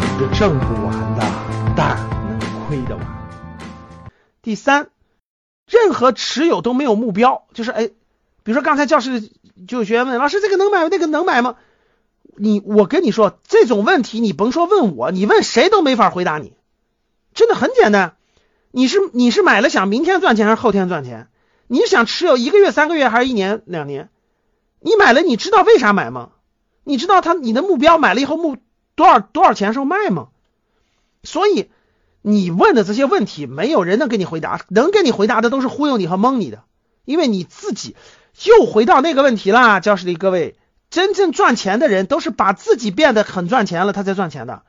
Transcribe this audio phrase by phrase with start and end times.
[0.00, 1.22] 钱是挣不完的，
[1.76, 1.96] 但
[2.26, 3.06] 能亏得完。
[4.42, 4.88] 第三，
[5.68, 7.86] 任何持有都没有目标，就是哎，
[8.42, 9.20] 比如说刚才教室
[9.68, 10.88] 就有学员问老师这个能买吗？
[10.90, 11.56] 那个能买吗？
[12.36, 16.54] 你我跟你说这种问题，你甭说问我，你问谁都没法回答你。
[17.32, 18.16] 真的很简单，
[18.72, 21.28] 你是你是买了想明天赚钱还是后天赚钱？
[21.68, 24.08] 你想持有一个月、三个月还是一年、两年？
[24.80, 26.30] 你买了，你知道为啥买吗？
[26.82, 28.56] 你知道他你的目标买了以后目
[28.94, 30.28] 多少多少钱时候卖吗？
[31.22, 31.70] 所以
[32.22, 36.64] 你问的这些问题，没有人能给你回答，能给你回答的都是忽悠你和蒙你的，
[37.04, 37.96] 因为你自己
[38.44, 39.80] 又回到那个问题啦。
[39.80, 40.56] 教室里各位，
[40.90, 44.62] 真正赚钱的人都是把自己变得很赚钱了，他才赚钱的。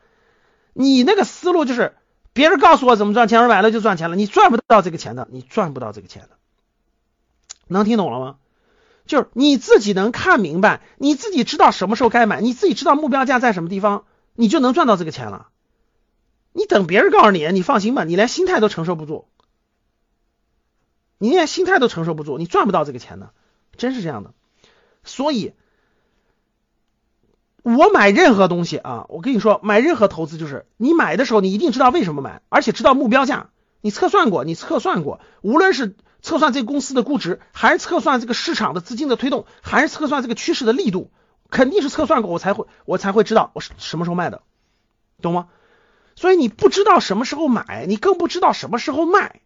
[0.74, 1.96] 你那个思路就是
[2.34, 6.30] 别人告诉我怎么赚钱，我买了就赚钱了，你赚不到这个钱的，你赚不到这个钱的。
[7.68, 8.36] 能听懂了吗？
[9.06, 15.48] 就是你自己能看明白，你自己知道什么时候该买，你自己知道目标价在什么地方，你就能赚到这个钱了。
[16.54, 19.26] 你等别人告诉你，你放心吧，你连心态都承受不住，
[21.18, 23.32] 你连心态都承受不住，你赚不到这个钱的，
[23.76, 24.34] 真是这样的。
[25.04, 25.54] 所以，
[27.64, 33.50] 我买任何东西啊，我跟你说，买任何投资就是你买的时候，你一定知道为什么买，而且知道目标价，
[33.82, 35.96] 你测算过，你测算过，无论是。
[36.22, 41.12] 测算这个公司的估值，还是测算这个市场的资金的推动，还是测算这个趋势的力度，
[41.50, 44.42] 肯定是测算过，我才会我才会知道我是什么时候卖的，
[45.22, 45.48] 懂吗？
[46.16, 49.42] 所以你不知道什么时候买，你更不知道什么时候卖，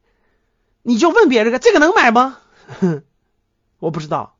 [0.83, 2.37] 你就问别人个这个能买吗？
[3.79, 4.37] 我不知道。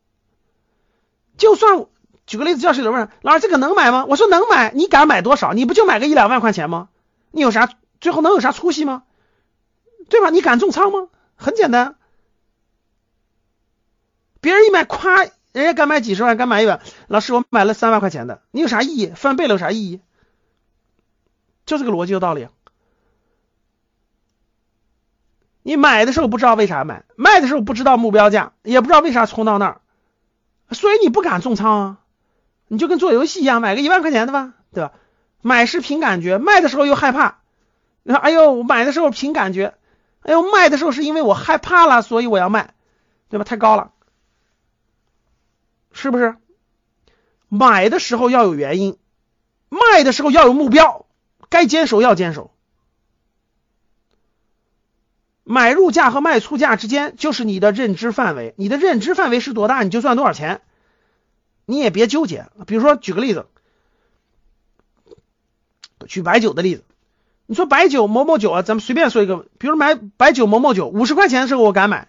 [1.38, 1.88] 就算
[2.28, 4.06] 举个例子，教室里问老师这个能买吗？
[4.06, 5.54] 我说能买，你敢买多少？
[5.54, 6.90] 你不就买个一两万块钱吗？
[7.32, 9.04] 你有啥最后能有啥出息吗？
[10.10, 10.30] 对吧？
[10.30, 11.08] 你敢重仓吗？
[11.36, 11.96] 很简单。
[14.42, 16.80] 别人一买，夸人家敢买几十万，敢买一百。
[17.08, 19.08] 老师，我买了三万块钱的，你有啥意义？
[19.08, 20.02] 翻倍了有啥意义？
[21.66, 22.48] 就这个逻辑有道理。
[25.62, 29.82] 你买的时候不知道为啥买，卖的时候不知道目标价，也不知道为啥冲到那儿，
[30.72, 31.98] 所以你不敢重仓啊。
[32.68, 34.94] 你就跟做游戏一样，买个一万块钱的吧，对吧？
[35.42, 37.40] 买是凭感觉，卖的时候又害怕。
[38.04, 39.74] 你说，哎呦，买的时候凭感觉，
[40.22, 42.74] 哎呦，卖的时候是因为我害怕了，所以我要卖，
[43.30, 43.44] 对吧？
[43.44, 43.92] 太高了。
[46.00, 46.38] 是不是
[47.50, 48.98] 买的时候要有原因，
[49.68, 51.06] 卖的时候要有目标，
[51.50, 52.52] 该坚守要坚守。
[55.44, 60.62] 买入价和卖出价之间就是你的认知范围，你的认知范围是多大，你就赚多少钱。
[61.66, 62.48] 你也别纠结。
[62.66, 63.48] 比如说，举个例子，
[66.08, 66.84] 举白酒的例子，
[67.48, 72.09] 你说白酒某某酒啊，咱们随便说一个，比如买白酒某某酒，五十块钱的时候我敢买。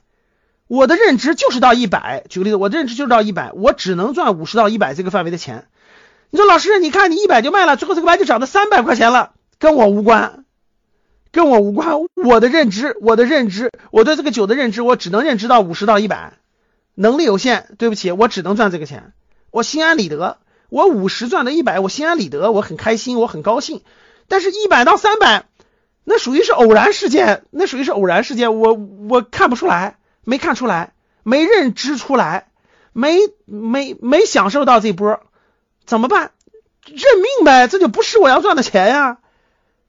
[0.71, 5.67] 我的认知就是到一百，举个例子，我的认知就是到一百，我只能赚五十到一百这个范围的钱。
[6.31, 10.45] 你说老师，你看你一百就卖了，最后这个白酒涨到三百块钱了，跟我无关，
[11.33, 11.97] 跟我无关。
[12.15, 16.35] 我的认知，我的认知，我对这个酒的认知，我只能认知到五十到一百，
[16.95, 19.13] 能力有限，对不起，我只能赚这个钱，
[19.51, 20.39] 我心安理得。
[20.69, 23.83] 我五十赚到一百，我心安理得，我很开心，我很高兴。
[24.29, 25.47] 但是，一百到三百，
[26.05, 28.75] 那属于是偶然事件，那属于是偶然事件，我
[29.09, 29.97] 我看不出来。
[30.31, 30.93] 没看出来，
[31.25, 32.47] 没认知出来，
[32.93, 35.19] 没没没享受到这波，
[35.85, 36.31] 怎么办？
[36.87, 39.19] 认命呗，这就不是我要赚的钱呀。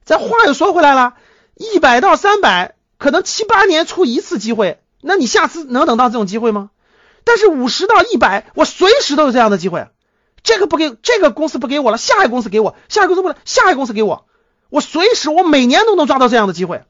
[0.03, 1.13] 咱话又说回来了，
[1.53, 6.72] 一百到三百，可能七八年出一次机会，那你下次能等到这种机会吗？
[7.23, 9.90] 但是五十到一百，我随时都有这样的机会。
[10.41, 14.25] 这个不给这个公司不给我了，下一个公司给我，下一个公司不，下一个公司给我，
[14.72, 16.84] 我随时我每年都能抓到这样的机会，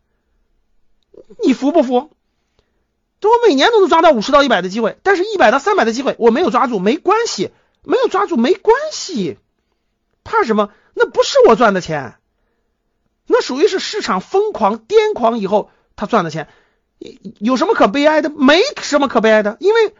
[1.44, 2.12] 你服不服？
[3.22, 7.52] 就我每年都能抓到五十到一百的机会，但是一百到三百的机会我没有抓住，没关系，
[7.84, 9.38] 没有抓住没关系，
[10.24, 10.72] 怕什么？
[10.96, 12.16] 那不是我赚的钱，
[13.28, 16.50] 那属于是市场疯狂癫狂以后他赚的钱，
[17.40, 18.32] 有什么可悲哀的？
[18.32, 19.96] 没什么可悲哀的，因为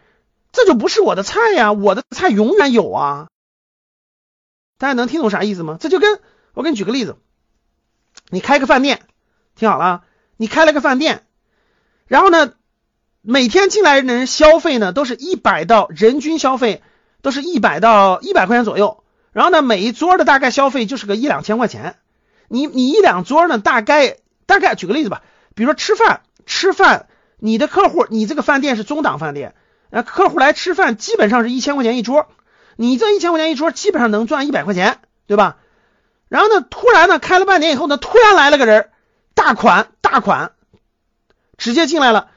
[0.52, 3.28] 这就不是我的菜呀，我的菜永远有啊。
[4.80, 5.78] 大家能听懂啥意思吗？
[5.80, 6.20] 这就跟
[6.56, 7.18] 我给你举个例子，
[8.32, 9.06] 你开个饭店，
[9.54, 10.06] 听好了，
[10.38, 11.28] 你开了个饭店，
[12.08, 12.56] 然后呢？
[13.22, 16.82] 每天进来的人消费呢，都是一百到人均消费
[17.22, 19.04] 都是一百到一百块钱左右。
[19.32, 21.98] 然后呢，每一桌的大概消费就是个一两千块钱。
[22.48, 25.22] 你你一两桌呢，大概大概举个例子吧，
[25.54, 27.08] 比如说吃饭，吃饭，
[27.38, 29.54] 你的客户，你这个饭店是中档饭店，
[29.92, 32.28] 那，客户来吃饭基本上是一千块钱一桌，
[32.76, 34.98] 你这一千块钱一桌基本上能赚一百块钱，
[35.28, 35.58] 对吧？
[36.28, 38.90] 然后呢，突然呢，开了半年以后呢，突然来了个人，
[39.36, 40.54] 大款大款，
[41.58, 42.31] 直接进来了。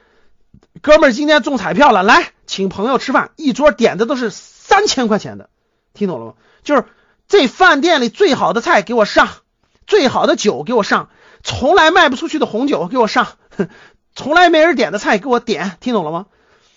[0.81, 5.49] 哥们儿，今天中彩票了，来请朋友吃饭，一桌点的都是三千块钱的，
[5.93, 6.33] 听懂了吗？
[6.63, 6.85] 就是
[7.27, 9.29] 这饭店里最好的菜给我上，
[9.87, 11.09] 最好的酒给我上，
[11.43, 13.37] 从来卖不出去的红酒给我上，
[14.15, 16.25] 从来没人点的菜给我点，听懂了吗？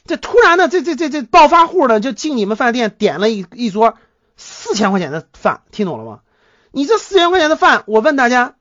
[0.07, 3.99] 这突然呢，这这这这暴发户呢就进你们饭店点了一一桌
[4.37, 6.21] 四千块钱的饭，听懂了吗？
[6.71, 8.55] 你这四千块钱的饭，我问大家，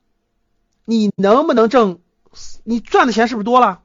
[0.83, 1.99] 你能不能挣？
[2.63, 3.79] 你赚的钱是不是多了？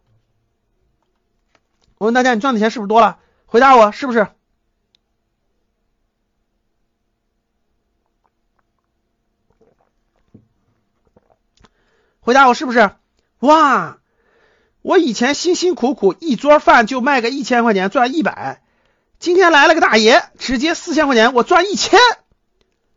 [2.02, 3.20] 我问大家，你赚的钱是不是多了？
[3.46, 4.26] 回答我，是不是？
[12.18, 12.90] 回答我，是不是？
[13.38, 14.00] 哇！
[14.80, 18.64] 我以前辛辛苦苦一桌饭就卖个一千块钱，赚一百。
[19.20, 22.00] 今天来了个大爷，直接四千块钱，我赚一千。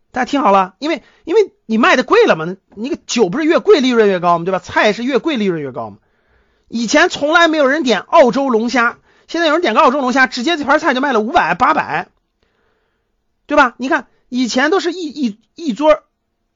[0.09, 4.57] 大家听好了，因为因为你卖的贵了嘛，你个酒不是越贵利润越高嘛，对吧？
[4.57, 5.97] 菜是越贵利润越高嘛。
[6.67, 8.97] 以前从来没有人点澳洲龙虾，
[9.27, 12.09] 现在有人点个澳洲龙虾，直接这盘菜就卖了五百八百，
[13.45, 13.75] 对吧？
[13.77, 16.03] 你看以前都是一一一桌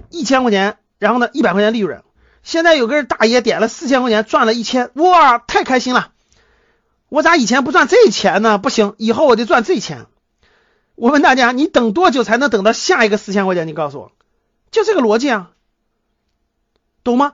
[0.10, 2.04] 一千块钱，然后呢一百块钱利润，
[2.44, 6.12] 现在有个大爷点了四千块钱，赚了一千，哇，太开心了！
[7.10, 8.58] 我咋以前不赚这钱呢？
[8.58, 10.06] 不行，以后我得赚这钱。
[10.96, 13.68] 我问大家，你等多久才能等到下一个四千块钱？
[13.68, 14.12] 你告诉我，
[14.70, 15.52] 就这个逻辑啊，
[17.04, 17.34] 懂吗？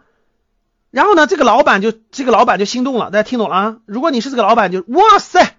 [0.96, 3.78] 然后呢，这个老板就这个老板就心动了，大家听懂了啊？
[3.86, 5.58] 如果你是这个老板，就哇塞，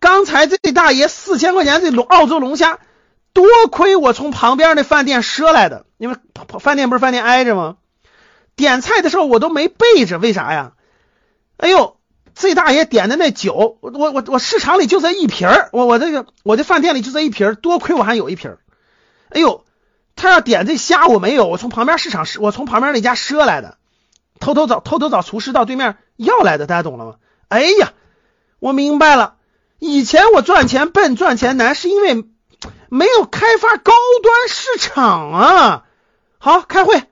[0.00, 2.78] 刚才这大爷四千块钱这龙澳洲龙虾，
[3.32, 6.16] 多亏我从旁边那饭店赊来的，因为
[6.60, 7.76] 饭店不是饭店挨着吗？
[8.54, 10.72] 点菜的时候我都没备着，为啥呀？
[11.56, 11.96] 哎呦！
[12.34, 18.58] 这大爷点的那酒，我我我我市场里就这一瓶儿，我我这个我这饭店里就这一瓶儿，多亏我还有一瓶儿。
[19.30, 19.64] 哎呦，
[20.16, 23.78] 他要点这虾我没有，我从旁边市场，我从旁边那家赊来的，
[24.40, 27.14] 偷偷找偷偷找厨师到对面要来的，大家懂了吗？
[27.48, 27.92] 哎呀，
[28.58, 29.36] 我明白了，
[29.78, 32.24] 以前我赚钱笨赚钱难，是因为
[32.88, 33.92] 没有开发高
[34.22, 35.84] 端市场啊。
[36.38, 37.04] 好，开会，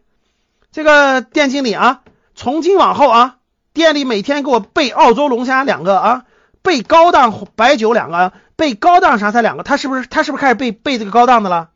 [0.73, 2.03] 这个店经理啊，
[2.35, 3.37] 从今往后啊。
[3.75, 6.25] 店里每天给我备澳洲龙虾两个啊，
[6.61, 11.71] 备高档白酒两个，备高档啥菜两个，他是不是他是不是开始备备这个高档的了？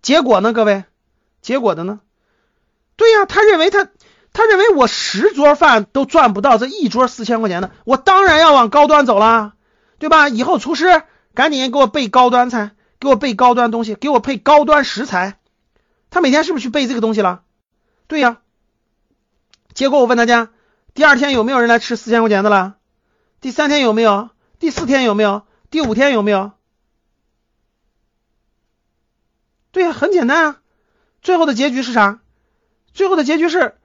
[0.00, 0.84] 结果呢，各位，
[1.42, 1.98] 结果的呢？
[2.94, 3.88] 对呀，他认为他
[4.38, 9.54] 他认为我十桌饭都赚不到这一桌四千块钱的，我当然要往高端走了，
[9.98, 10.28] 对吧？
[10.28, 11.02] 以后厨师
[11.34, 12.70] 赶紧给我备高端菜，
[13.00, 15.40] 给我备高端东西，给我配高端食材。
[16.08, 17.42] 他每天是不是去备这个东西了？
[18.06, 18.38] 对呀。
[19.74, 20.50] 结果我问大家。
[20.94, 22.76] 第二天有没有人来吃四千块钱的了？
[23.40, 24.30] 第三天有没有？
[24.60, 25.42] 第四天有没有？
[25.68, 26.52] 第五天有没有？
[29.72, 30.60] 对呀，很简单啊。
[31.22, 32.20] 最后的结局是啥？
[32.94, 33.77] 最后的结局是，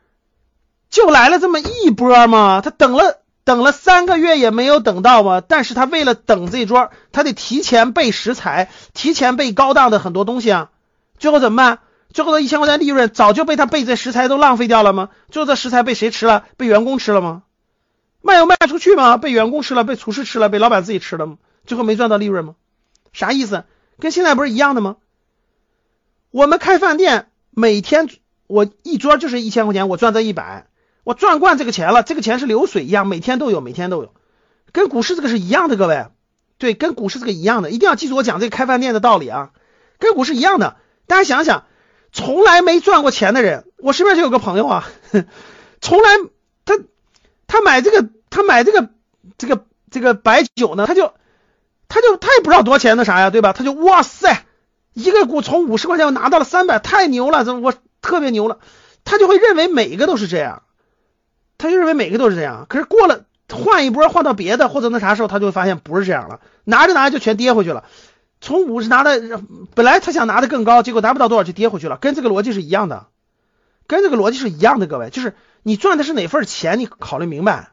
[0.93, 2.61] 就来了这么一波嘛。
[2.61, 5.41] 他等了等了三个月也没有等到嘛。
[5.41, 10.69] 但是他为了等这桌，他得提前备食材，提前备高档的很多东西啊。
[11.17, 11.79] 最后怎么办？
[12.13, 15.09] 最后的一千块钱利润早就被他备这食材都浪费掉了吗？
[15.31, 16.45] 最后这食材被谁吃了？
[16.57, 17.41] 被员工吃了吗？
[18.21, 19.17] 卖又卖出去吗？
[19.17, 21.37] 被员工吃了，被厨师吃了，被老板自己吃了吗？
[21.65, 22.53] 最后没赚到利润吗？
[23.13, 23.63] 啥意思？
[23.99, 24.97] 跟现在不是一样的吗？
[26.29, 28.07] 我们开饭店，每天
[28.47, 30.67] 我一桌就是一千块钱，我赚这一百，
[31.03, 34.13] 我赚惯这个钱了，这个钱是流水一样，每天都有，每天都有，
[34.71, 36.07] 跟股市这个是一样的，各位，
[36.57, 39.51] 对，跟股市这个一样的，一定要记住我讲这个开饭店的道理啊，
[39.99, 41.65] 跟股市一样的，大家想想。
[42.15, 44.87] 从来没赚过钱的人，我身边就有个朋友啊，
[45.81, 46.09] 从来
[46.63, 46.75] 他
[47.47, 48.89] 他买这个他买这个
[49.39, 51.11] 这个这个白酒呢，他就
[51.87, 53.51] 他就他也不知道多少钱的啥呀，对吧？
[53.53, 54.45] 他就哇塞，
[54.93, 57.73] 一个股从五十块钱我拿到了三百，太牛了，这我
[58.03, 58.59] 特别牛了，
[59.05, 60.61] 他就会认为每一个都是这样，
[61.63, 62.65] 他就认为每个都是这样。
[62.67, 67.85] 可是过了换一波换到别的或者那啥时候，他就会发现不是这样了，拿着拿着就全跌回去了。
[68.41, 69.39] 从五十拿的，
[69.73, 73.07] 本来他想拿的更高，结果拿不到多少就跌回去了，跟这个逻辑是一样的，
[73.87, 77.69] 跟这个逻辑是一样的，各位，就是你赚的是哪份钱，你考虑明白。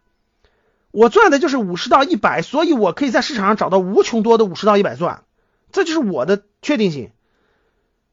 [0.93, 5.25] 我赚的就是五十到一百，所以我可以在市场上找到无穷多的五十到一百赚，
[5.73, 7.11] 这就是我的确定性。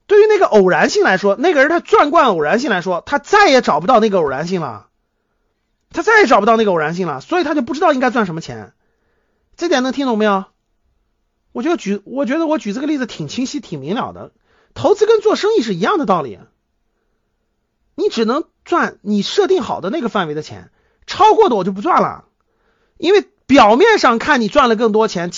[0.08, 4.88] 对于那个偶然性来说，那个人他赚惯偶然性来说，他再也找不到那个偶然性了，
[5.98, 8.74] 他再也找不到那个偶然性了，所以他就不知道应该赚什么钱。
[9.56, 10.46] 这点能听懂没有？
[11.54, 14.32] 我觉得举，我觉得我举这个例子挺清晰、挺明了的。
[14.76, 16.38] 投资跟做生意是一样的道理，
[17.96, 20.70] 你只能赚你设定好的那个范围的钱，
[21.08, 22.26] 超过的我就不赚了。
[23.00, 25.32] 因为表面上看你赚了更多钱。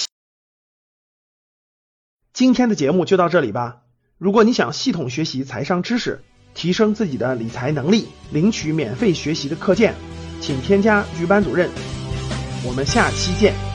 [2.34, 3.78] 今天的节目就到这里吧。
[4.18, 6.22] 如果你想系统学习财商知识，
[6.54, 9.96] 提升自己的理财能力，领取免费学习的课件，
[10.40, 11.70] 请添加局班主任。
[12.66, 13.69] 我们下期见。